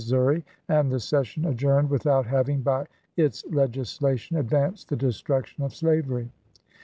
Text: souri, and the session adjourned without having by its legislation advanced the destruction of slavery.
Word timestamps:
souri, 0.03 0.41
and 0.67 0.91
the 0.91 0.99
session 0.99 1.45
adjourned 1.45 1.87
without 1.87 2.25
having 2.25 2.63
by 2.63 2.83
its 3.17 3.45
legislation 3.45 4.35
advanced 4.37 4.89
the 4.89 4.95
destruction 4.95 5.63
of 5.63 5.75
slavery. 5.75 6.27